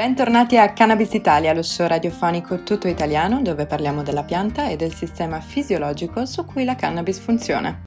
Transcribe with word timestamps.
Bentornati 0.00 0.56
a 0.56 0.72
Cannabis 0.72 1.12
Italia, 1.12 1.52
lo 1.52 1.60
show 1.60 1.86
radiofonico 1.86 2.62
tutto 2.62 2.88
italiano 2.88 3.42
dove 3.42 3.66
parliamo 3.66 4.02
della 4.02 4.24
pianta 4.24 4.70
e 4.70 4.76
del 4.76 4.94
sistema 4.94 5.42
fisiologico 5.42 6.24
su 6.24 6.46
cui 6.46 6.64
la 6.64 6.74
cannabis 6.74 7.18
funziona. 7.18 7.82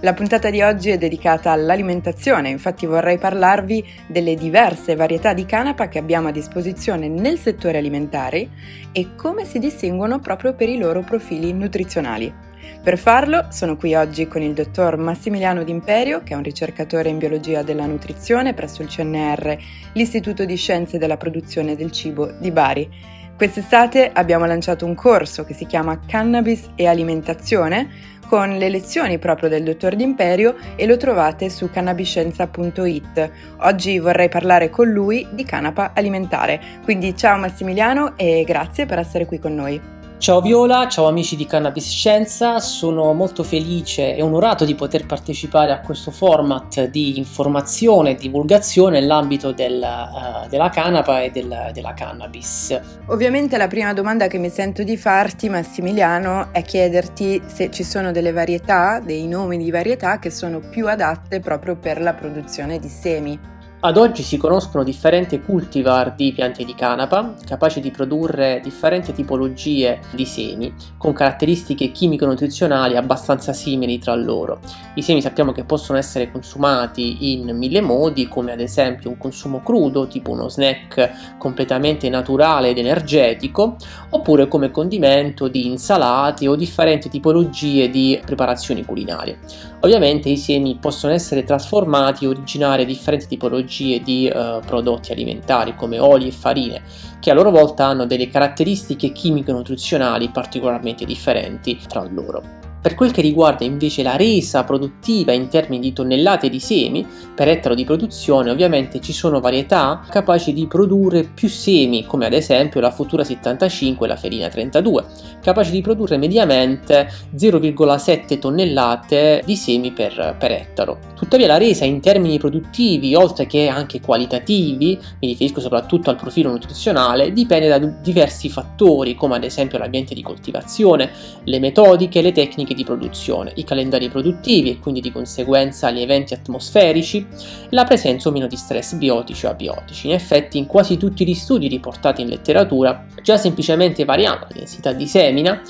La 0.00 0.12
puntata 0.12 0.50
di 0.50 0.60
oggi 0.60 0.90
è 0.90 0.98
dedicata 0.98 1.50
all'alimentazione, 1.50 2.50
infatti 2.50 2.84
vorrei 2.84 3.16
parlarvi 3.16 3.82
delle 4.06 4.34
diverse 4.34 4.94
varietà 4.96 5.32
di 5.32 5.46
canapa 5.46 5.88
che 5.88 5.98
abbiamo 5.98 6.28
a 6.28 6.32
disposizione 6.32 7.08
nel 7.08 7.38
settore 7.38 7.78
alimentare 7.78 8.50
e 8.92 9.14
come 9.14 9.46
si 9.46 9.58
distinguono 9.58 10.18
proprio 10.18 10.52
per 10.52 10.68
i 10.68 10.76
loro 10.76 11.00
profili 11.00 11.54
nutrizionali. 11.54 12.47
Per 12.82 12.98
farlo 12.98 13.46
sono 13.50 13.76
qui 13.76 13.94
oggi 13.94 14.26
con 14.26 14.42
il 14.42 14.54
dottor 14.54 14.96
Massimiliano 14.96 15.62
D'Imperio, 15.62 16.22
che 16.22 16.34
è 16.34 16.36
un 16.36 16.42
ricercatore 16.42 17.08
in 17.08 17.18
biologia 17.18 17.62
della 17.62 17.86
nutrizione 17.86 18.54
presso 18.54 18.82
il 18.82 18.88
CNR, 18.88 19.56
l'Istituto 19.92 20.44
di 20.44 20.56
Scienze 20.56 20.98
della 20.98 21.16
Produzione 21.16 21.76
del 21.76 21.90
Cibo 21.90 22.32
di 22.38 22.50
Bari. 22.50 22.88
Quest'estate 23.36 24.10
abbiamo 24.12 24.46
lanciato 24.46 24.84
un 24.84 24.94
corso 24.94 25.44
che 25.44 25.54
si 25.54 25.64
chiama 25.66 26.00
Cannabis 26.06 26.70
e 26.74 26.86
Alimentazione 26.86 28.16
con 28.28 28.56
le 28.56 28.68
lezioni 28.68 29.18
proprio 29.18 29.48
del 29.48 29.64
dottor 29.64 29.96
D'Imperio 29.96 30.56
e 30.76 30.86
lo 30.86 30.96
trovate 30.96 31.48
su 31.48 31.70
cannabiscienza.it. 31.70 33.30
Oggi 33.58 33.98
vorrei 33.98 34.28
parlare 34.28 34.70
con 34.70 34.88
lui 34.88 35.26
di 35.30 35.44
canapa 35.44 35.92
alimentare. 35.94 36.60
Quindi 36.84 37.16
ciao 37.16 37.38
Massimiliano 37.38 38.16
e 38.16 38.44
grazie 38.46 38.86
per 38.86 38.98
essere 38.98 39.24
qui 39.24 39.38
con 39.38 39.54
noi. 39.54 39.97
Ciao 40.18 40.40
Viola, 40.40 40.88
ciao 40.88 41.06
amici 41.06 41.36
di 41.36 41.46
Cannabis 41.46 41.88
Scienza, 41.90 42.58
sono 42.58 43.12
molto 43.12 43.44
felice 43.44 44.16
e 44.16 44.20
onorato 44.20 44.64
di 44.64 44.74
poter 44.74 45.06
partecipare 45.06 45.70
a 45.70 45.80
questo 45.80 46.10
format 46.10 46.86
di 46.86 47.18
informazione 47.18 48.10
e 48.10 48.14
divulgazione 48.16 48.98
nell'ambito 48.98 49.52
del, 49.52 49.80
uh, 49.80 50.48
della 50.48 50.70
canapa 50.70 51.22
e 51.22 51.30
del, 51.30 51.70
della 51.72 51.94
cannabis. 51.94 52.76
Ovviamente 53.06 53.56
la 53.56 53.68
prima 53.68 53.92
domanda 53.92 54.26
che 54.26 54.38
mi 54.38 54.50
sento 54.50 54.82
di 54.82 54.96
farti 54.96 55.48
Massimiliano 55.48 56.52
è 56.52 56.62
chiederti 56.62 57.40
se 57.46 57.70
ci 57.70 57.84
sono 57.84 58.10
delle 58.10 58.32
varietà, 58.32 58.98
dei 58.98 59.28
nomi 59.28 59.56
di 59.56 59.70
varietà 59.70 60.18
che 60.18 60.30
sono 60.30 60.58
più 60.58 60.88
adatte 60.88 61.38
proprio 61.38 61.76
per 61.76 62.00
la 62.00 62.12
produzione 62.12 62.80
di 62.80 62.88
semi. 62.88 63.57
Ad 63.80 63.96
oggi 63.96 64.24
si 64.24 64.38
conoscono 64.38 64.82
differenti 64.82 65.40
cultivar 65.40 66.16
di 66.16 66.32
piante 66.32 66.64
di 66.64 66.74
canapa, 66.74 67.34
capaci 67.46 67.78
di 67.78 67.92
produrre 67.92 68.58
differenti 68.60 69.12
tipologie 69.12 70.00
di 70.10 70.24
semi, 70.24 70.74
con 70.96 71.12
caratteristiche 71.12 71.92
chimico-nutrizionali 71.92 72.96
abbastanza 72.96 73.52
simili 73.52 74.00
tra 74.00 74.16
loro. 74.16 74.58
I 74.94 75.02
semi 75.02 75.22
sappiamo 75.22 75.52
che 75.52 75.62
possono 75.62 75.96
essere 75.96 76.32
consumati 76.32 77.32
in 77.32 77.56
mille 77.56 77.80
modi, 77.80 78.26
come 78.26 78.50
ad 78.50 78.58
esempio 78.58 79.10
un 79.10 79.16
consumo 79.16 79.62
crudo, 79.62 80.08
tipo 80.08 80.32
uno 80.32 80.48
snack 80.48 81.36
completamente 81.38 82.08
naturale 82.08 82.70
ed 82.70 82.78
energetico, 82.78 83.76
oppure 84.10 84.48
come 84.48 84.72
condimento 84.72 85.46
di 85.46 85.66
insalate 85.66 86.48
o 86.48 86.56
differenti 86.56 87.08
tipologie 87.08 87.88
di 87.90 88.20
preparazioni 88.26 88.84
culinarie. 88.84 89.38
Ovviamente 89.82 90.28
i 90.28 90.36
semi 90.36 90.78
possono 90.80 91.12
essere 91.12 91.44
trasformati 91.44 92.24
e 92.24 92.28
originare 92.28 92.84
differenti 92.84 93.28
tipologie 93.28 93.66
di 93.68 94.30
uh, 94.32 94.60
prodotti 94.64 95.12
alimentari 95.12 95.76
come 95.76 95.98
oli 95.98 96.28
e 96.28 96.32
farine, 96.32 96.82
che 97.20 97.30
a 97.30 97.34
loro 97.34 97.50
volta 97.50 97.86
hanno 97.86 98.06
delle 98.06 98.28
caratteristiche 98.28 99.12
chimico-nutrizionali 99.12 100.30
particolarmente 100.30 101.04
differenti 101.04 101.78
tra 101.86 102.02
loro. 102.10 102.57
Per 102.80 102.94
quel 102.94 103.10
che 103.10 103.22
riguarda 103.22 103.64
invece 103.64 104.04
la 104.04 104.14
resa 104.14 104.62
produttiva 104.62 105.32
in 105.32 105.48
termini 105.48 105.80
di 105.80 105.92
tonnellate 105.92 106.48
di 106.48 106.60
semi 106.60 107.04
per 107.34 107.48
ettaro 107.48 107.74
di 107.74 107.84
produzione, 107.84 108.50
ovviamente 108.50 109.00
ci 109.00 109.12
sono 109.12 109.40
varietà 109.40 110.04
capaci 110.08 110.52
di 110.52 110.66
produrre 110.68 111.24
più 111.24 111.48
semi, 111.48 112.06
come 112.06 112.26
ad 112.26 112.32
esempio 112.32 112.80
la 112.80 112.92
Futura 112.92 113.24
75 113.24 114.06
e 114.06 114.08
la 114.08 114.16
Ferina 114.16 114.48
32, 114.48 115.04
capaci 115.42 115.72
di 115.72 115.80
produrre 115.80 116.18
mediamente 116.18 117.10
0,7 117.36 118.38
tonnellate 118.38 119.42
di 119.44 119.56
semi 119.56 119.90
per, 119.90 120.36
per 120.38 120.52
ettaro. 120.52 120.98
Tuttavia 121.16 121.48
la 121.48 121.58
resa 121.58 121.84
in 121.84 122.00
termini 122.00 122.38
produttivi, 122.38 123.14
oltre 123.16 123.46
che 123.46 123.66
anche 123.66 124.00
qualitativi, 124.00 124.96
mi 125.20 125.28
riferisco 125.28 125.60
soprattutto 125.60 126.10
al 126.10 126.16
profilo 126.16 126.50
nutrizionale, 126.50 127.32
dipende 127.32 127.66
da 127.66 127.78
diversi 127.78 128.48
fattori, 128.48 129.16
come 129.16 129.34
ad 129.34 129.42
esempio 129.42 129.78
l'ambiente 129.78 130.14
di 130.14 130.22
coltivazione, 130.22 131.10
le 131.42 131.58
metodiche, 131.58 132.22
le 132.22 132.30
tecniche 132.30 132.67
tecniche 132.68 132.74
di 132.74 132.84
produzione, 132.84 133.52
i 133.54 133.64
calendari 133.64 134.08
produttivi 134.08 134.70
e 134.70 134.78
quindi 134.78 135.00
di 135.00 135.10
conseguenza 135.10 135.90
gli 135.90 136.00
eventi 136.00 136.34
atmosferici, 136.34 137.26
la 137.70 137.84
presenza 137.84 138.28
o 138.28 138.32
meno 138.32 138.46
di 138.46 138.56
stress 138.56 138.94
biotici 138.94 139.46
o 139.46 139.50
abiotici. 139.50 140.08
In 140.08 140.12
effetti 140.12 140.58
in 140.58 140.66
quasi 140.66 140.96
tutti 140.96 141.26
gli 141.26 141.34
studi 141.34 141.68
riportati 141.68 142.22
in 142.22 142.28
letteratura, 142.28 143.06
già 143.22 143.36
semplicemente 143.36 144.04
variando 144.04 144.46
la 144.48 144.56
densità 144.56 144.92
di 144.92 145.06
semina, 145.06 145.60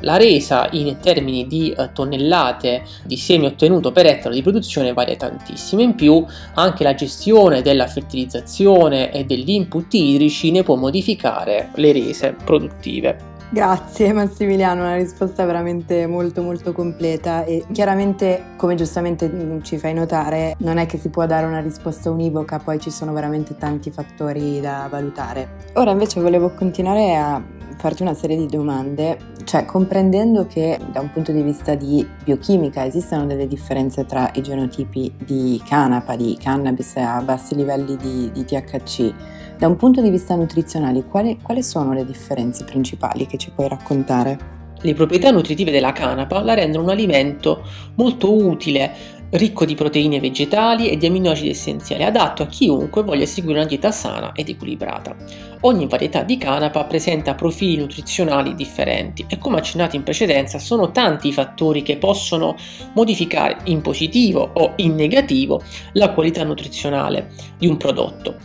la 0.00 0.16
resa 0.16 0.68
in 0.72 0.96
termini 1.00 1.46
di 1.46 1.70
eh, 1.70 1.90
tonnellate 1.92 2.82
di 3.04 3.16
semi 3.16 3.46
ottenuto 3.46 3.92
per 3.92 4.06
ettaro 4.06 4.34
di 4.34 4.42
produzione 4.42 4.92
varia 4.92 5.16
tantissimo. 5.16 5.82
In 5.82 5.94
più 5.94 6.24
anche 6.54 6.84
la 6.84 6.94
gestione 6.94 7.62
della 7.62 7.86
fertilizzazione 7.86 9.12
e 9.12 9.24
degli 9.24 9.50
input 9.50 9.92
idrici 9.94 10.50
ne 10.50 10.62
può 10.62 10.76
modificare 10.76 11.70
le 11.74 11.92
rese 11.92 12.34
produttive. 12.44 13.34
Grazie 13.48 14.12
Massimiliano, 14.12 14.80
una 14.82 14.96
risposta 14.96 15.44
veramente 15.44 16.08
molto 16.08 16.42
molto 16.42 16.72
completa 16.72 17.44
e 17.44 17.64
chiaramente 17.70 18.54
come 18.56 18.74
giustamente 18.74 19.60
ci 19.62 19.78
fai 19.78 19.94
notare 19.94 20.56
non 20.58 20.78
è 20.78 20.86
che 20.86 20.98
si 20.98 21.10
può 21.10 21.26
dare 21.26 21.46
una 21.46 21.60
risposta 21.60 22.10
univoca, 22.10 22.58
poi 22.58 22.80
ci 22.80 22.90
sono 22.90 23.12
veramente 23.12 23.56
tanti 23.56 23.92
fattori 23.92 24.60
da 24.60 24.88
valutare. 24.90 25.48
Ora 25.74 25.92
invece 25.92 26.20
volevo 26.20 26.50
continuare 26.54 27.14
a 27.14 27.40
farti 27.78 28.02
una 28.02 28.14
serie 28.14 28.36
di 28.36 28.46
domande, 28.46 29.16
cioè 29.44 29.64
comprendendo 29.64 30.46
che 30.46 30.78
da 30.90 31.00
un 31.00 31.12
punto 31.12 31.30
di 31.30 31.42
vista 31.42 31.76
di 31.76 32.06
biochimica 32.24 32.84
esistono 32.84 33.26
delle 33.26 33.46
differenze 33.46 34.06
tra 34.06 34.28
i 34.34 34.42
genotipi 34.42 35.12
di 35.24 35.62
canapa, 35.66 36.16
di 36.16 36.36
cannabis 36.40 36.96
a 36.96 37.20
bassi 37.22 37.54
livelli 37.54 37.96
di, 37.96 38.30
di 38.32 38.44
THC, 38.44 39.14
da 39.58 39.66
un 39.66 39.76
punto 39.76 40.02
di 40.02 40.10
vista 40.10 40.34
nutrizionale 40.34 41.04
quali, 41.04 41.38
quali 41.40 41.62
sono 41.62 41.92
le 41.92 42.04
differenze 42.04 42.64
principali 42.64 43.26
che 43.26 43.38
ci 43.38 43.50
puoi 43.50 43.68
raccontare? 43.68 44.54
Le 44.80 44.92
proprietà 44.92 45.30
nutritive 45.30 45.70
della 45.70 45.92
canapa 45.92 46.42
la 46.42 46.52
rendono 46.52 46.84
un 46.84 46.90
alimento 46.90 47.64
molto 47.94 48.32
utile 48.34 49.14
ricco 49.30 49.64
di 49.64 49.74
proteine 49.74 50.20
vegetali 50.20 50.88
e 50.88 50.96
di 50.96 51.06
aminoacidi 51.06 51.48
essenziali, 51.48 52.04
adatto 52.04 52.42
a 52.42 52.46
chiunque 52.46 53.02
voglia 53.02 53.26
seguire 53.26 53.58
una 53.58 53.66
dieta 53.66 53.90
sana 53.90 54.32
ed 54.34 54.48
equilibrata. 54.48 55.16
Ogni 55.62 55.86
varietà 55.86 56.22
di 56.22 56.36
canapa 56.36 56.84
presenta 56.84 57.34
profili 57.34 57.78
nutrizionali 57.78 58.54
differenti 58.54 59.24
e 59.28 59.38
come 59.38 59.58
accennato 59.58 59.96
in 59.96 60.02
precedenza 60.02 60.58
sono 60.58 60.92
tanti 60.92 61.28
i 61.28 61.32
fattori 61.32 61.82
che 61.82 61.96
possono 61.96 62.54
modificare 62.94 63.56
in 63.64 63.80
positivo 63.80 64.50
o 64.52 64.74
in 64.76 64.94
negativo 64.94 65.62
la 65.92 66.12
qualità 66.12 66.44
nutrizionale 66.44 67.30
di 67.58 67.66
un 67.66 67.76
prodotto. 67.78 68.36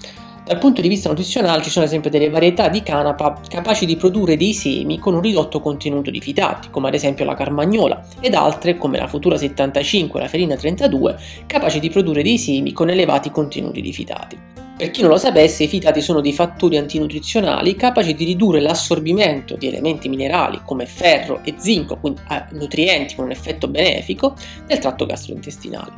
Dal 0.52 0.60
punto 0.60 0.82
di 0.82 0.90
vista 0.90 1.08
nutrizionale 1.08 1.64
ci 1.64 1.70
sono 1.70 1.86
ad 1.86 1.92
esempio 1.92 2.10
delle 2.10 2.30
varietà 2.30 2.68
di 2.68 2.84
canapa 2.84 3.40
capaci 3.48 3.86
di 3.86 3.96
produrre 3.96 4.36
dei 4.36 4.54
semi 4.54 5.00
con 5.00 5.14
un 5.14 5.22
ridotto 5.22 5.62
contenuto 5.62 6.12
di 6.12 6.20
fitati, 6.20 6.70
come 6.70 6.90
ad 6.90 6.94
esempio 6.94 7.24
la 7.24 7.36
carmagnola, 7.36 8.06
ed 8.20 8.34
altre, 8.34 8.76
come 8.76 8.98
la 8.98 9.08
Futura 9.08 9.38
75 9.38 10.20
e 10.20 10.24
la 10.24 10.28
Ferina 10.28 10.58
32, 10.58 11.18
capaci 11.46 11.80
di 11.80 11.90
produrre 11.90 12.22
dei 12.22 12.38
semi 12.38 12.74
con 12.74 12.90
elevati 12.90 13.32
contenuti 13.32 13.80
di 13.80 13.94
fitati. 13.94 14.38
Per 14.82 14.90
chi 14.90 15.02
non 15.02 15.12
lo 15.12 15.18
sapesse, 15.18 15.66
i 15.66 15.68
fitati 15.68 16.02
sono 16.02 16.22
dei 16.22 16.34
fattori 16.34 16.76
antinutrizionali 16.76 17.76
capaci 17.76 18.16
di 18.16 18.26
ridurre 18.26 18.60
l'assorbimento 18.60 19.56
di 19.56 19.68
elementi 19.68 20.10
minerali 20.10 20.60
come 20.66 20.88
ferro 20.88 21.42
e 21.44 21.54
zinco, 21.56 21.98
quindi 21.98 22.20
nutrienti 22.54 23.14
con 23.14 23.26
un 23.26 23.32
effetto 23.32 23.68
benefico, 23.68 24.36
nel 24.68 24.80
tratto 24.80 25.06
gastrointestinale. 25.06 25.92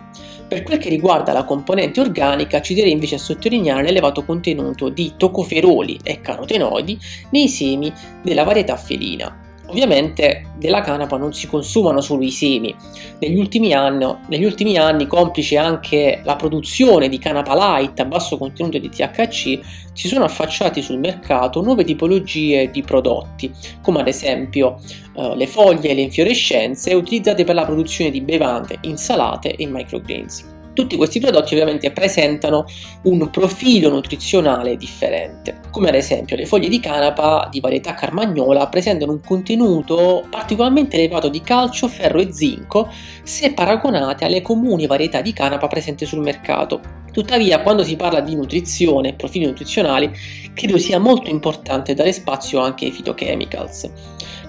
Per 0.50 0.64
quel 0.64 0.80
che 0.80 0.90
riguarda 0.90 1.32
la 1.32 1.46
componente 1.46 2.02
organica, 2.02 2.60
ci 2.60 2.74
direi 2.74 2.92
invece 2.92 3.16
a 3.16 3.20
sottolineare 3.20 3.84
l'elevato 3.84 4.26
contenuto 4.26 4.90
di 4.90 5.14
tocoferoli 5.16 6.02
e 6.04 6.20
carotenoidi 6.20 7.00
nei 7.30 7.48
semi 7.48 7.90
della 8.22 8.44
varietà 8.44 8.76
felina. 8.76 9.43
Ovviamente 9.74 10.52
della 10.58 10.82
canapa 10.82 11.18
non 11.18 11.34
si 11.34 11.48
consumano 11.48 12.00
solo 12.00 12.22
i 12.22 12.30
semi. 12.30 12.76
Negli 13.18 13.40
ultimi, 13.40 13.74
anni, 13.74 14.06
negli 14.28 14.46
ultimi 14.46 14.78
anni, 14.78 15.08
complice 15.08 15.58
anche 15.58 16.22
la 16.24 16.36
produzione 16.36 17.10
di 17.10 17.18
canapa 17.18 17.56
light 17.56 18.00
a 18.00 18.06
basso 18.06 18.38
contenuto 18.38 18.78
di 18.78 18.88
THC, 18.88 19.60
si 19.94 20.08
sono 20.08 20.26
affacciati 20.26 20.84
sul 20.84 21.00
mercato 21.00 21.64
nuove 21.64 21.84
tipologie 21.86 22.70
di 22.70 22.84
prodotti, 22.84 23.52
come 23.82 24.02
ad 24.02 24.08
esempio 24.08 24.80
eh, 25.16 25.36
le 25.36 25.48
foglie 25.48 25.90
e 25.90 25.96
le 25.96 26.02
infiorescenze 26.02 26.94
utilizzate 26.94 27.44
per 27.44 27.56
la 27.56 27.66
produzione 27.66 28.12
di 28.12 28.22
bevande, 28.22 28.78
insalate 28.82 29.56
e 29.56 29.66
microgreens. 29.66 30.62
Tutti 30.74 30.96
questi 30.96 31.20
prodotti 31.20 31.54
ovviamente 31.54 31.92
presentano 31.92 32.66
un 33.04 33.30
profilo 33.30 33.90
nutrizionale 33.90 34.76
differente, 34.76 35.60
come 35.70 35.90
ad 35.90 35.96
esempio 35.96 36.36
le 36.36 36.48
foglie 36.48 36.68
di 36.68 36.80
canapa 36.80 37.48
di 37.52 37.60
varietà 37.60 37.94
carmagnola 37.94 38.68
presentano 38.68 39.12
un 39.12 39.22
contenuto 39.22 40.26
particolarmente 40.30 40.98
elevato 40.98 41.30
di 41.30 41.42
calcio, 41.42 41.88
ferro 41.88 42.20
e 42.20 42.34
zinco 42.34 42.90
se 43.22 43.54
paragonate 43.54 44.26
alle 44.26 44.42
comuni 44.42 44.88
varietà 44.88 45.22
di 45.22 45.32
canapa 45.32 45.68
presenti 45.68 46.06
sul 46.06 46.20
mercato. 46.20 47.02
Tuttavia, 47.12 47.62
quando 47.62 47.84
si 47.84 47.96
parla 47.96 48.22
di 48.22 48.34
nutrizione 48.34 49.10
e 49.10 49.14
profili 49.14 49.46
nutrizionali, 49.46 50.12
credo 50.56 50.80
sia 50.80 50.98
molto 50.98 51.30
importante 51.30 51.94
dare 51.94 52.12
spazio 52.12 52.60
anche 52.60 52.86
ai 52.86 52.92
phytochemicals. 52.92 53.92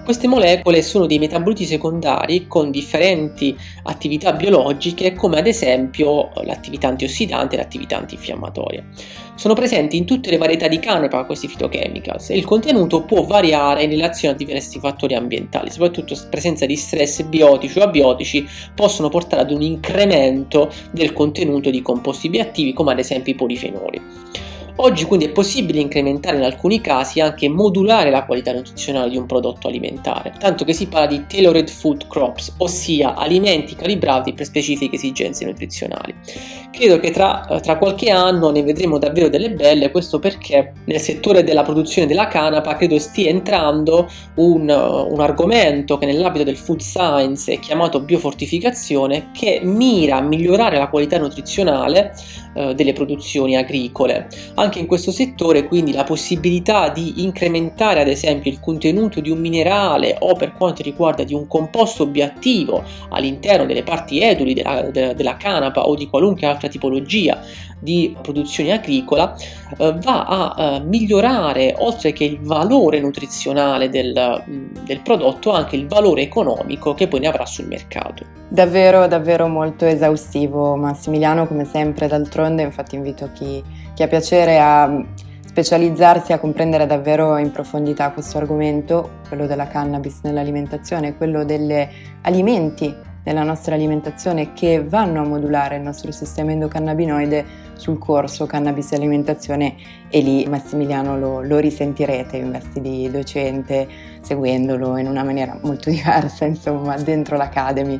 Queste 0.05 0.27
molecole 0.27 0.83
sono 0.83 1.07
dei 1.07 1.17
metaboliti 1.17 1.65
secondari 1.65 2.45
con 2.45 2.69
differenti 2.69 3.57
attività 3.85 4.33
biologiche 4.33 5.13
come 5.13 5.39
ad 5.39 5.47
esempio 5.47 6.29
l'attività 6.43 6.89
antiossidante 6.89 7.55
e 7.55 7.57
l'attività 7.57 7.97
antinfiammatoria. 7.97 8.85
Sono 9.33 9.55
presenti 9.55 9.97
in 9.97 10.05
tutte 10.05 10.29
le 10.29 10.37
varietà 10.37 10.67
di 10.67 10.77
canepa 10.77 11.25
questi 11.25 11.47
phytochemicals 11.47 12.29
e 12.29 12.37
il 12.37 12.45
contenuto 12.45 13.01
può 13.01 13.23
variare 13.23 13.81
in 13.81 13.89
relazione 13.89 14.35
a 14.35 14.37
diversi 14.37 14.77
fattori 14.77 15.15
ambientali, 15.15 15.71
soprattutto 15.71 16.15
presenza 16.29 16.67
di 16.67 16.75
stress 16.75 17.23
biotici 17.23 17.79
o 17.79 17.81
abiotici 17.81 18.47
possono 18.75 19.09
portare 19.09 19.41
ad 19.41 19.49
un 19.49 19.63
incremento 19.63 20.71
del 20.91 21.13
contenuto 21.13 21.71
di 21.71 21.81
composti 21.81 22.29
bioattivi 22.29 22.73
come 22.73 22.91
ad 22.91 22.99
esempio 22.99 23.33
i 23.33 23.35
polifenoli. 23.35 24.01
Oggi 24.77 25.05
quindi 25.05 25.25
è 25.25 25.31
possibile 25.31 25.79
incrementare 25.79 26.35
in 26.35 26.43
alcuni 26.43 26.81
casi 26.81 27.21
anche 27.21 27.47
modulare 27.47 28.09
la 28.09 28.25
qualità 28.25 28.51
nutrizionale 28.51 29.09
di 29.09 29.15
un 29.15 29.25
prodotto 29.25 29.69
alimentare, 29.69 30.33
tanto 30.37 30.65
che 30.65 30.73
si 30.73 30.87
parla 30.87 31.07
di 31.07 31.25
tailored 31.27 31.69
food 31.69 32.07
crops, 32.07 32.55
ossia 32.57 33.15
alimenti 33.15 33.73
calibrati 33.75 34.33
per 34.33 34.45
specifiche 34.45 34.97
esigenze 34.97 35.45
nutrizionali. 35.45 36.13
Credo 36.71 36.99
che 36.99 37.11
tra, 37.11 37.47
eh, 37.47 37.61
tra 37.61 37.77
qualche 37.77 38.09
anno 38.09 38.51
ne 38.51 38.63
vedremo 38.63 38.97
davvero 38.97 39.29
delle 39.29 39.51
belle, 39.51 39.91
questo 39.91 40.19
perché 40.19 40.73
nel 40.83 40.99
settore 40.99 41.45
della 41.45 41.63
produzione 41.63 42.05
della 42.05 42.27
canapa 42.27 42.75
credo 42.75 42.99
stia 42.99 43.29
entrando 43.29 44.09
un, 44.35 44.63
un 44.63 45.19
argomento 45.21 45.97
che 45.97 46.05
nell'ambito 46.05 46.43
del 46.43 46.57
food 46.57 46.81
science 46.81 47.49
è 47.49 47.59
chiamato 47.59 48.01
biofortificazione, 48.01 49.29
che 49.31 49.61
mira 49.63 50.17
a 50.17 50.21
migliorare 50.21 50.77
la 50.77 50.89
qualità 50.89 51.17
nutrizionale 51.17 52.13
eh, 52.55 52.73
delle 52.75 52.91
produzioni 52.91 53.55
agricole. 53.55 54.27
Anche 54.65 54.79
in 54.79 54.87
questo 54.87 55.11
settore 55.11 55.67
quindi 55.67 55.93
la 55.93 56.03
possibilità 56.03 56.89
di 56.89 57.21
incrementare 57.21 58.01
ad 58.01 58.07
esempio 58.07 58.49
il 58.49 58.59
contenuto 58.59 59.21
di 59.21 59.29
un 59.29 59.37
minerale 59.37 60.15
o 60.21 60.33
per 60.33 60.53
quanto 60.53 60.81
riguarda 60.81 61.23
di 61.23 61.35
un 61.35 61.45
composto 61.45 62.07
bioattivo 62.07 62.83
all'interno 63.09 63.67
delle 63.67 63.83
parti 63.83 64.21
eduli 64.21 64.55
della, 64.55 64.81
della, 64.89 65.13
della 65.13 65.37
canapa 65.37 65.83
o 65.83 65.93
di 65.93 66.09
qualunque 66.09 66.47
altra 66.47 66.67
tipologia 66.67 67.39
di 67.79 68.17
produzione 68.19 68.71
agricola 68.71 69.35
eh, 69.77 69.93
va 70.01 70.25
a 70.25 70.55
eh, 70.57 70.79
migliorare 70.79 71.75
oltre 71.77 72.11
che 72.11 72.23
il 72.23 72.39
valore 72.41 72.99
nutrizionale 72.99 73.89
del, 73.89 74.43
mm, 74.49 74.77
del 74.83 75.01
prodotto 75.01 75.51
anche 75.51 75.75
il 75.75 75.87
valore 75.87 76.23
economico 76.23 76.95
che 76.95 77.07
poi 77.07 77.19
ne 77.19 77.27
avrà 77.27 77.45
sul 77.45 77.67
mercato. 77.67 78.25
Davvero, 78.47 79.07
davvero 79.07 79.47
molto 79.47 79.85
esaustivo 79.85 80.75
Massimiliano, 80.75 81.47
come 81.47 81.65
sempre, 81.65 82.07
d'altronde, 82.07 82.61
infatti 82.61 82.95
invito 82.95 83.29
chi, 83.33 83.61
chi 83.93 84.03
ha 84.03 84.07
piacere 84.07 84.54
a 84.57 85.03
specializzarsi, 85.45 86.33
a 86.33 86.39
comprendere 86.39 86.85
davvero 86.85 87.37
in 87.37 87.51
profondità 87.51 88.11
questo 88.11 88.37
argomento, 88.37 89.21
quello 89.27 89.47
della 89.47 89.67
cannabis 89.67 90.19
nell'alimentazione, 90.23 91.15
quello 91.15 91.45
degli 91.45 91.73
alimenti 92.21 92.93
nella 93.25 93.43
nostra 93.43 93.75
alimentazione 93.75 94.53
che 94.53 94.83
vanno 94.83 95.21
a 95.21 95.25
modulare 95.25 95.77
il 95.77 95.81
nostro 95.81 96.11
sistema 96.11 96.51
endocannabinoide 96.51 97.63
sul 97.73 97.97
corso 97.97 98.45
Cannabis 98.45 98.91
e 98.91 98.95
Alimentazione 98.95 99.75
e 100.09 100.21
lì 100.21 100.45
Massimiliano 100.45 101.17
lo, 101.17 101.41
lo 101.41 101.57
risentirete 101.57 102.37
in 102.37 102.51
vesti 102.51 102.81
di 102.81 103.09
docente, 103.09 103.87
seguendolo 104.21 104.97
in 104.97 105.07
una 105.07 105.23
maniera 105.23 105.57
molto 105.61 105.89
diversa, 105.91 106.45
insomma, 106.45 106.95
dentro 106.97 107.35
l'Academy 107.35 107.99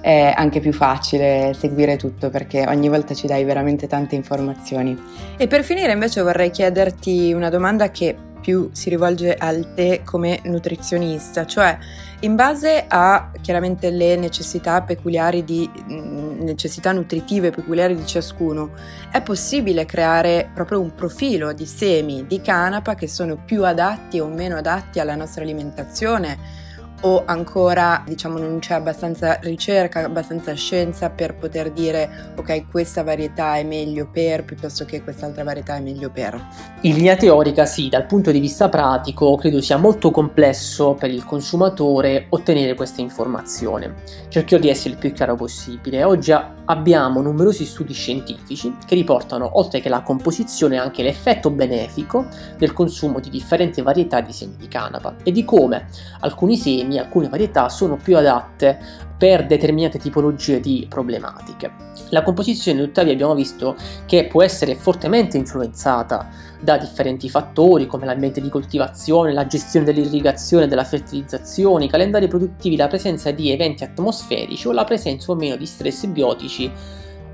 è 0.00 0.32
anche 0.36 0.60
più 0.60 0.72
facile 0.72 1.54
seguire 1.58 1.96
tutto 1.96 2.30
perché 2.30 2.66
ogni 2.66 2.88
volta 2.88 3.14
ci 3.14 3.26
dai 3.26 3.44
veramente 3.44 3.86
tante 3.86 4.14
informazioni. 4.14 4.96
E 5.36 5.46
per 5.46 5.64
finire 5.64 5.92
invece 5.92 6.22
vorrei 6.22 6.50
chiederti 6.50 7.32
una 7.32 7.50
domanda 7.50 7.90
che 7.90 8.16
più 8.40 8.70
si 8.72 8.88
rivolge 8.88 9.34
al 9.34 9.74
te 9.74 10.02
come 10.04 10.40
nutrizionista, 10.44 11.44
cioè 11.44 11.76
in 12.20 12.34
base 12.34 12.84
a 12.88 13.30
chiaramente 13.40 13.90
le 13.90 14.16
necessità 14.16 14.80
peculiari 14.82 15.44
di 15.44 15.68
mm, 15.70 16.40
necessità 16.42 16.92
nutritive 16.92 17.50
peculiari 17.50 17.94
di 17.94 18.06
ciascuno, 18.06 18.70
è 19.10 19.20
possibile 19.20 19.84
creare 19.84 20.50
proprio 20.54 20.80
un 20.80 20.94
profilo 20.94 21.52
di 21.52 21.66
semi 21.66 22.26
di 22.26 22.40
canapa 22.40 22.94
che 22.94 23.06
sono 23.06 23.36
più 23.36 23.64
adatti 23.64 24.18
o 24.18 24.28
meno 24.28 24.56
adatti 24.56 25.00
alla 25.00 25.14
nostra 25.14 25.42
alimentazione 25.42 26.66
o 27.02 27.22
ancora 27.26 28.02
diciamo 28.06 28.38
non 28.38 28.58
c'è 28.58 28.74
abbastanza 28.74 29.38
ricerca, 29.42 30.04
abbastanza 30.04 30.54
scienza 30.54 31.10
per 31.10 31.36
poter 31.36 31.70
dire 31.70 32.32
ok 32.36 32.70
questa 32.70 33.02
varietà 33.02 33.56
è 33.56 33.64
meglio 33.64 34.08
per 34.10 34.44
piuttosto 34.44 34.84
che 34.84 35.02
quest'altra 35.02 35.44
varietà 35.44 35.76
è 35.76 35.80
meglio 35.80 36.10
per? 36.10 36.40
In 36.82 36.94
linea 36.94 37.16
teorica 37.16 37.66
sì, 37.66 37.88
dal 37.88 38.06
punto 38.06 38.30
di 38.30 38.40
vista 38.40 38.68
pratico 38.68 39.36
credo 39.36 39.60
sia 39.60 39.76
molto 39.76 40.10
complesso 40.10 40.94
per 40.94 41.10
il 41.10 41.24
consumatore 41.24 42.26
ottenere 42.30 42.74
questa 42.74 43.00
informazione. 43.00 43.94
Cercherò 44.28 44.60
di 44.60 44.68
essere 44.68 44.94
il 44.94 44.98
più 44.98 45.12
chiaro 45.12 45.36
possibile. 45.36 46.04
Oggi 46.04 46.32
abbiamo 46.64 47.20
numerosi 47.20 47.64
studi 47.64 47.92
scientifici 47.92 48.76
che 48.86 48.94
riportano 48.94 49.58
oltre 49.58 49.80
che 49.80 49.88
la 49.88 50.02
composizione 50.02 50.78
anche 50.78 51.02
l'effetto 51.02 51.50
benefico 51.50 52.26
del 52.56 52.72
consumo 52.72 53.20
di 53.20 53.30
differenti 53.30 53.80
varietà 53.80 54.20
di 54.20 54.32
semi 54.32 54.56
di 54.56 54.68
canapa 54.68 55.16
e 55.22 55.32
di 55.32 55.44
come 55.44 55.86
alcuni 56.20 56.56
semi 56.56 56.87
semi, 56.88 56.98
alcune 56.98 57.28
varietà 57.28 57.68
sono 57.68 57.96
più 57.96 58.16
adatte 58.16 58.78
per 59.18 59.46
determinate 59.46 59.98
tipologie 59.98 60.60
di 60.60 60.86
problematiche. 60.88 61.70
La 62.10 62.22
composizione 62.22 62.82
tuttavia 62.82 63.12
abbiamo 63.12 63.34
visto 63.34 63.76
che 64.06 64.26
può 64.26 64.42
essere 64.42 64.76
fortemente 64.76 65.36
influenzata 65.36 66.28
da 66.60 66.78
differenti 66.78 67.28
fattori 67.28 67.86
come 67.86 68.06
l'ambiente 68.06 68.40
di 68.40 68.48
coltivazione, 68.48 69.32
la 69.32 69.46
gestione 69.46 69.84
dell'irrigazione 69.84 70.68
della 70.68 70.84
fertilizzazione, 70.84 71.84
i 71.84 71.88
calendari 71.88 72.28
produttivi, 72.28 72.76
la 72.76 72.88
presenza 72.88 73.30
di 73.32 73.50
eventi 73.50 73.84
atmosferici 73.84 74.68
o 74.68 74.72
la 74.72 74.84
presenza 74.84 75.32
o 75.32 75.34
meno 75.34 75.56
di 75.56 75.66
stress 75.66 76.06
biotici 76.06 76.70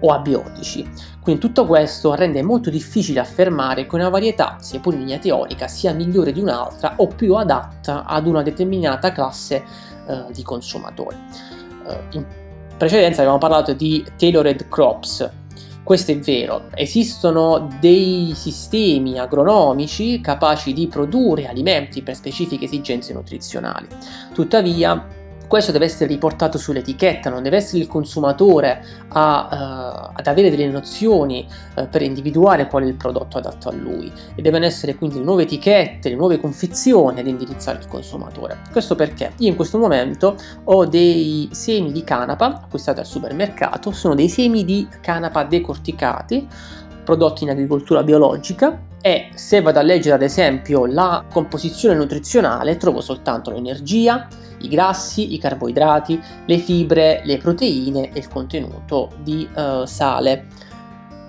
o 0.01 0.13
abiotici. 0.13 0.89
Quindi 1.21 1.41
tutto 1.41 1.67
questo 1.67 2.15
rende 2.15 2.43
molto 2.43 2.71
difficile 2.71 3.21
affermare 3.21 3.87
che 3.87 3.95
una 3.95 4.09
varietà, 4.09 4.59
sia 4.61 4.81
pure 4.81 4.97
in 4.97 5.03
linea 5.03 5.19
teorica, 5.19 5.69
sia 5.69 5.93
migliore 5.93 6.33
di 6.33 6.41
un'altra 6.41 6.95
o 6.97 7.07
più 7.07 7.35
adatta 7.35 8.05
ad 8.05 8.27
una 8.27 8.43
determinata 8.43 9.13
classe 9.13 9.63
eh, 10.07 10.25
di 10.33 10.43
consumatori. 10.43 11.17
Eh, 11.89 11.99
in 12.13 12.25
precedenza 12.77 13.21
abbiamo 13.21 13.39
parlato 13.39 13.73
di 13.73 14.05
tailored 14.19 14.69
crops. 14.69 15.31
Questo 15.83 16.13
è 16.13 16.19
vero, 16.19 16.71
esistono 16.75 17.69
dei 17.79 18.33
sistemi 18.35 19.19
agronomici 19.19 20.19
capaci 20.21 20.73
di 20.73 20.89
produrre 20.89 21.47
alimenti 21.47 22.03
per 22.03 22.15
specifiche 22.15 22.65
esigenze 22.65 23.13
nutrizionali. 23.13 23.87
Tuttavia, 24.33 25.07
questo 25.47 25.73
deve 25.73 25.85
essere 25.85 26.07
riportato 26.07 26.59
sull'etichetta, 26.59 27.31
non 27.31 27.43
deve 27.43 27.57
essere 27.57 27.83
il 27.83 27.87
consumatore 27.87 28.85
a, 29.09 30.11
uh, 30.11 30.19
ad 30.19 30.27
avere 30.27 30.51
delle 30.51 30.69
nozioni 30.69 31.47
uh, 31.77 31.89
per 31.89 32.03
individuare 32.03 32.67
qual 32.67 32.85
è 32.85 32.87
il 32.87 32.95
prodotto 32.95 33.39
adatto 33.39 33.69
a 33.69 33.73
lui 33.73 34.11
e 34.35 34.43
devono 34.43 34.65
essere 34.65 34.95
quindi 34.95 35.19
le 35.19 35.25
nuove 35.25 35.43
etichette, 35.45 36.09
le 36.09 36.17
nuove 36.17 36.41
confezioni 36.41 37.21
ad 37.21 37.27
indirizzare 37.27 37.79
il 37.79 37.89
consumatore. 37.89 38.59
Questo 38.73 38.95
perché 38.95 39.33
io 39.39 39.49
in 39.49 39.57
questo 39.57 39.79
momento 39.79 40.37
ho 40.65 40.87
dei 40.87 41.49
semi 41.53 41.93
di 41.93 42.05
canapa 42.05 42.63
acquistati 42.63 43.01
al 43.01 43.07
supermercato, 43.07 43.91
sono 43.93 44.15
dei 44.15 44.29
semi 44.29 44.65
di 44.65 44.89
canapa 45.01 45.45
decorticati 45.45 46.49
prodotti 47.05 47.45
in 47.45 47.51
agricoltura 47.51 48.03
biologica 48.03 48.81
e 49.01 49.29
se 49.35 49.61
vado 49.61 49.79
a 49.79 49.83
leggere 49.83 50.15
ad 50.15 50.23
esempio 50.23 50.87
la 50.87 51.23
composizione 51.31 51.95
nutrizionale 51.95 52.79
trovo 52.79 53.03
soltanto 53.03 53.51
l'energia, 53.51 54.27
i 54.65 54.69
grassi, 54.69 55.35
i 55.35 55.39
carboidrati, 55.39 56.21
le 56.47 56.59
fibre, 56.59 57.23
le 57.25 57.39
proteine 57.39 58.11
e 58.13 58.19
il 58.19 58.29
contenuto 58.29 59.11
di 59.23 59.49
uh, 59.55 59.85
sale. 59.85 60.47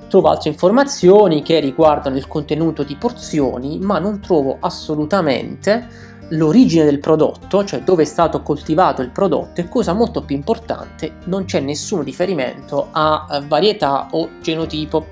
Trovo 0.08 0.30
altre 0.30 0.50
informazioni 0.50 1.42
che 1.42 1.60
riguardano 1.60 2.16
il 2.16 2.28
contenuto 2.28 2.84
di 2.84 2.96
porzioni, 2.96 3.80
ma 3.80 4.00
non 4.00 4.20
trovo 4.20 4.58
assolutamente 4.60 6.14
l'origine 6.30 6.86
del 6.86 7.00
prodotto, 7.00 7.64
cioè 7.66 7.82
dove 7.82 8.04
è 8.04 8.06
stato 8.06 8.42
coltivato 8.42 9.02
il 9.02 9.10
prodotto 9.10 9.62
e 9.62 9.70
cosa 9.70 9.94
molto 9.94 10.24
più 10.24 10.36
importante, 10.36 11.18
non 11.26 11.46
c'è 11.46 11.60
nessun 11.60 12.04
riferimento 12.04 12.88
a 12.92 13.44
varietà 13.48 14.08
o 14.12 14.30
genotipo. 14.42 15.08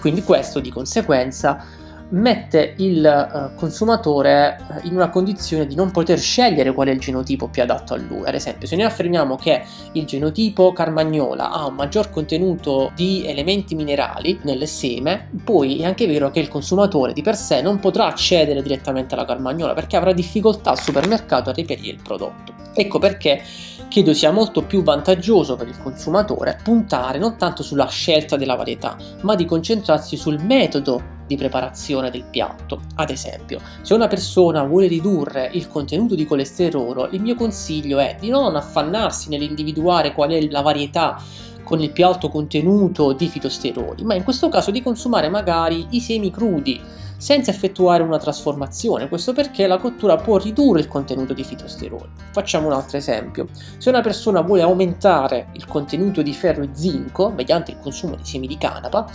Quindi 0.00 0.22
questo 0.22 0.60
di 0.60 0.70
conseguenza 0.70 1.64
mette 2.12 2.74
il 2.78 3.52
uh, 3.54 3.58
consumatore 3.58 4.58
uh, 4.68 4.86
in 4.86 4.94
una 4.94 5.08
condizione 5.10 5.66
di 5.66 5.74
non 5.74 5.90
poter 5.90 6.18
scegliere 6.18 6.72
qual 6.72 6.88
è 6.88 6.90
il 6.90 7.00
genotipo 7.00 7.48
più 7.48 7.62
adatto 7.62 7.94
a 7.94 7.96
lui. 7.96 8.26
Ad 8.26 8.34
esempio, 8.34 8.66
se 8.66 8.76
noi 8.76 8.84
affermiamo 8.84 9.36
che 9.36 9.62
il 9.92 10.04
genotipo 10.04 10.72
carmagnola 10.72 11.50
ha 11.50 11.66
un 11.66 11.74
maggior 11.74 12.10
contenuto 12.10 12.92
di 12.94 13.26
elementi 13.26 13.74
minerali 13.74 14.38
nel 14.42 14.66
seme, 14.66 15.30
poi 15.44 15.80
è 15.80 15.84
anche 15.84 16.06
vero 16.06 16.30
che 16.30 16.40
il 16.40 16.48
consumatore 16.48 17.12
di 17.12 17.22
per 17.22 17.36
sé 17.36 17.62
non 17.62 17.78
potrà 17.78 18.06
accedere 18.06 18.62
direttamente 18.62 19.14
alla 19.14 19.24
carmagnola 19.24 19.74
perché 19.74 19.96
avrà 19.96 20.12
difficoltà 20.12 20.70
al 20.70 20.78
supermercato 20.78 21.50
a 21.50 21.54
reperire 21.54 21.96
il 21.96 22.02
prodotto. 22.02 22.52
Ecco 22.74 22.98
perché 22.98 23.42
credo 23.90 24.14
sia 24.14 24.30
molto 24.30 24.62
più 24.62 24.82
vantaggioso 24.82 25.56
per 25.56 25.68
il 25.68 25.78
consumatore 25.78 26.58
puntare 26.62 27.18
non 27.18 27.36
tanto 27.36 27.62
sulla 27.62 27.86
scelta 27.88 28.36
della 28.36 28.54
varietà, 28.54 28.96
ma 29.20 29.34
di 29.34 29.44
concentrarsi 29.44 30.16
sul 30.16 30.42
metodo 30.42 31.20
di 31.32 31.36
preparazione 31.36 32.10
del 32.10 32.24
piatto. 32.24 32.82
Ad 32.96 33.10
esempio, 33.10 33.60
se 33.80 33.94
una 33.94 34.06
persona 34.06 34.62
vuole 34.64 34.86
ridurre 34.86 35.50
il 35.54 35.66
contenuto 35.68 36.14
di 36.14 36.26
colesterolo, 36.26 37.08
il 37.12 37.22
mio 37.22 37.34
consiglio 37.34 37.98
è 37.98 38.16
di 38.20 38.28
non 38.28 38.54
affannarsi 38.54 39.30
nell'individuare 39.30 40.12
qual 40.12 40.30
è 40.30 40.48
la 40.50 40.60
varietà 40.60 41.20
con 41.64 41.80
il 41.80 41.92
più 41.92 42.04
alto 42.04 42.28
contenuto 42.28 43.12
di 43.12 43.28
fitosteroli, 43.28 44.04
ma 44.04 44.14
in 44.14 44.24
questo 44.24 44.48
caso 44.48 44.70
di 44.70 44.82
consumare 44.82 45.30
magari 45.30 45.86
i 45.90 46.00
semi 46.00 46.30
crudi 46.30 46.80
senza 47.16 47.52
effettuare 47.52 48.02
una 48.02 48.18
trasformazione. 48.18 49.08
Questo 49.08 49.32
perché 49.32 49.68
la 49.68 49.78
cottura 49.78 50.16
può 50.16 50.38
ridurre 50.38 50.80
il 50.80 50.88
contenuto 50.88 51.32
di 51.32 51.44
fitosteroli. 51.44 52.10
Facciamo 52.32 52.66
un 52.66 52.72
altro 52.72 52.96
esempio. 52.96 53.46
Se 53.78 53.88
una 53.88 54.00
persona 54.00 54.40
vuole 54.40 54.62
aumentare 54.62 55.46
il 55.52 55.64
contenuto 55.66 56.20
di 56.20 56.34
ferro 56.34 56.64
e 56.64 56.70
zinco 56.72 57.30
mediante 57.30 57.70
il 57.70 57.78
consumo 57.78 58.16
di 58.16 58.24
semi 58.24 58.48
di 58.48 58.58
canapa, 58.58 59.08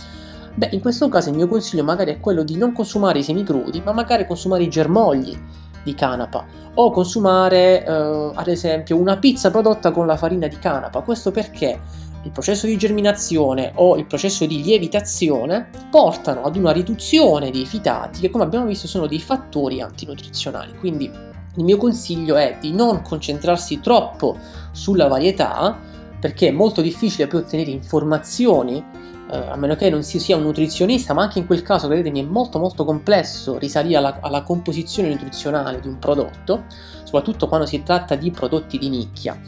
beh, 0.58 0.70
in 0.72 0.80
questo 0.80 1.08
caso 1.08 1.30
il 1.30 1.36
mio 1.36 1.46
consiglio 1.46 1.84
magari 1.84 2.12
è 2.12 2.20
quello 2.20 2.42
di 2.42 2.56
non 2.56 2.72
consumare 2.72 3.20
i 3.20 3.22
semi 3.22 3.44
crudi, 3.44 3.80
ma 3.84 3.92
magari 3.92 4.26
consumare 4.26 4.64
i 4.64 4.68
germogli 4.68 5.38
di 5.84 5.94
canapa 5.94 6.44
o 6.74 6.90
consumare 6.90 7.84
eh, 7.84 8.30
ad 8.34 8.48
esempio 8.48 8.96
una 8.96 9.16
pizza 9.18 9.50
prodotta 9.50 9.92
con 9.92 10.06
la 10.06 10.16
farina 10.16 10.48
di 10.48 10.58
canapa. 10.58 11.00
Questo 11.00 11.30
perché 11.30 11.80
il 12.24 12.32
processo 12.32 12.66
di 12.66 12.76
germinazione 12.76 13.72
o 13.76 13.96
il 13.96 14.04
processo 14.04 14.44
di 14.44 14.62
lievitazione 14.62 15.68
portano 15.90 16.42
ad 16.42 16.56
una 16.56 16.72
riduzione 16.72 17.50
dei 17.50 17.64
fitati 17.64 18.20
che 18.20 18.30
come 18.30 18.44
abbiamo 18.44 18.66
visto 18.66 18.88
sono 18.88 19.06
dei 19.06 19.20
fattori 19.20 19.80
antinutrizionali. 19.80 20.76
Quindi 20.76 21.04
il 21.04 21.64
mio 21.64 21.76
consiglio 21.76 22.34
è 22.36 22.58
di 22.60 22.72
non 22.72 23.02
concentrarsi 23.02 23.80
troppo 23.80 24.36
sulla 24.72 25.06
varietà 25.06 25.78
perché 26.20 26.48
è 26.48 26.50
molto 26.50 26.82
difficile 26.82 27.28
poi 27.28 27.40
ottenere 27.40 27.70
informazioni 27.70 28.84
eh, 29.30 29.36
a 29.36 29.56
meno 29.56 29.76
che 29.76 29.90
non 29.90 30.02
si 30.02 30.18
sia 30.18 30.36
un 30.36 30.42
nutrizionista, 30.42 31.14
ma 31.14 31.22
anche 31.22 31.38
in 31.38 31.46
quel 31.46 31.62
caso, 31.62 31.86
credetemi, 31.86 32.20
è 32.20 32.24
molto 32.24 32.58
molto 32.58 32.84
complesso 32.84 33.58
risalire 33.58 33.96
alla, 33.96 34.18
alla 34.20 34.42
composizione 34.42 35.08
nutrizionale 35.08 35.80
di 35.80 35.88
un 35.88 35.98
prodotto, 35.98 36.64
soprattutto 37.04 37.48
quando 37.48 37.66
si 37.66 37.82
tratta 37.82 38.14
di 38.14 38.30
prodotti 38.30 38.78
di 38.78 38.88
nicchia. 38.88 39.38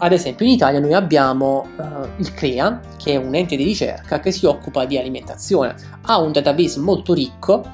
Ad 0.00 0.12
esempio 0.12 0.46
in 0.46 0.52
Italia 0.52 0.78
noi 0.78 0.94
abbiamo 0.94 1.66
uh, 1.76 1.82
il 2.18 2.32
CREA, 2.32 2.80
che 2.96 3.14
è 3.14 3.16
un 3.16 3.34
ente 3.34 3.56
di 3.56 3.64
ricerca 3.64 4.20
che 4.20 4.30
si 4.30 4.46
occupa 4.46 4.84
di 4.84 4.96
alimentazione, 4.96 5.74
ha 6.02 6.18
un 6.18 6.30
database 6.30 6.78
molto 6.78 7.12
ricco 7.14 7.64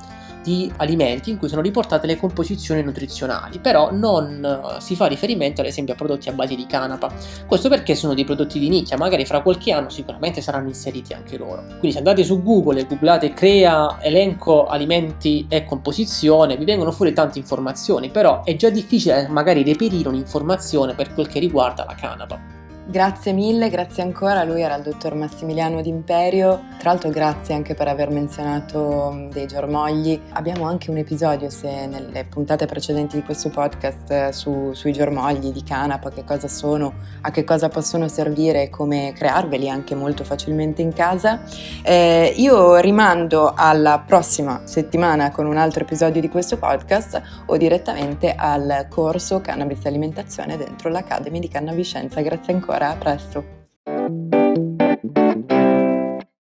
di 0.44 0.70
alimenti 0.76 1.30
in 1.30 1.38
cui 1.38 1.48
sono 1.48 1.62
riportate 1.62 2.06
le 2.06 2.16
composizioni 2.16 2.82
nutrizionali, 2.82 3.58
però 3.58 3.90
non 3.90 4.42
uh, 4.44 4.78
si 4.78 4.94
fa 4.94 5.06
riferimento 5.06 5.62
ad 5.62 5.66
esempio 5.66 5.94
a 5.94 5.96
prodotti 5.96 6.28
a 6.28 6.32
base 6.32 6.54
di 6.54 6.66
canapa. 6.66 7.10
Questo 7.46 7.70
perché 7.70 7.94
sono 7.94 8.12
dei 8.12 8.24
prodotti 8.24 8.58
di 8.58 8.68
nicchia, 8.68 8.98
magari 8.98 9.24
fra 9.24 9.40
qualche 9.40 9.72
anno 9.72 9.88
sicuramente 9.88 10.42
saranno 10.42 10.68
inseriti 10.68 11.14
anche 11.14 11.38
loro. 11.38 11.64
Quindi 11.66 11.92
se 11.92 11.98
andate 11.98 12.22
su 12.22 12.42
Google 12.42 12.80
e 12.80 12.86
googlate 12.86 13.32
crea 13.32 13.98
elenco 14.02 14.66
alimenti 14.66 15.46
e 15.48 15.64
composizione, 15.64 16.56
vi 16.58 16.66
vengono 16.66 16.92
fuori 16.92 17.14
tante 17.14 17.38
informazioni, 17.38 18.10
però 18.10 18.44
è 18.44 18.54
già 18.54 18.68
difficile 18.68 19.26
magari 19.28 19.64
reperire 19.64 20.08
un'informazione 20.08 20.94
per 20.94 21.14
quel 21.14 21.26
che 21.26 21.38
riguarda 21.38 21.84
la 21.86 21.94
canapa. 21.94 22.53
Grazie 22.86 23.32
mille, 23.32 23.70
grazie 23.70 24.02
ancora. 24.02 24.44
Lui 24.44 24.60
era 24.60 24.76
il 24.76 24.82
dottor 24.82 25.14
Massimiliano 25.14 25.80
D'Imperio. 25.80 26.64
Tra 26.78 26.90
l'altro, 26.90 27.08
grazie 27.08 27.54
anche 27.54 27.74
per 27.74 27.88
aver 27.88 28.10
menzionato 28.10 29.10
mm, 29.10 29.30
dei 29.30 29.46
germogli. 29.46 30.20
Abbiamo 30.34 30.66
anche 30.66 30.90
un 30.90 30.98
episodio, 30.98 31.48
se 31.48 31.86
nelle 31.86 32.26
puntate 32.26 32.66
precedenti 32.66 33.16
di 33.16 33.22
questo 33.22 33.48
podcast, 33.48 34.10
eh, 34.10 34.32
su, 34.34 34.72
sui 34.74 34.92
germogli 34.92 35.50
di 35.50 35.62
canapa, 35.62 36.10
che 36.10 36.24
cosa 36.24 36.46
sono, 36.46 36.92
a 37.22 37.30
che 37.30 37.42
cosa 37.42 37.70
possono 37.70 38.06
servire 38.06 38.64
e 38.64 38.68
come 38.68 39.14
crearveli 39.16 39.70
anche 39.70 39.94
molto 39.94 40.22
facilmente 40.22 40.82
in 40.82 40.92
casa. 40.92 41.40
Eh, 41.82 42.34
io 42.36 42.76
rimando 42.76 43.54
alla 43.56 44.04
prossima 44.06 44.60
settimana 44.64 45.30
con 45.30 45.46
un 45.46 45.56
altro 45.56 45.84
episodio 45.84 46.20
di 46.20 46.28
questo 46.28 46.58
podcast 46.58 47.22
o 47.46 47.56
direttamente 47.56 48.34
al 48.36 48.88
corso 48.90 49.40
Cannabis 49.40 49.86
Alimentazione 49.86 50.58
dentro 50.58 50.90
l'Academy 50.90 51.38
di 51.38 51.48
Cannabiscienza. 51.48 52.20
Grazie 52.20 52.52
ancora 52.52 52.72
ancora, 52.74 52.90
a 52.90 52.96
presto! 52.96 53.53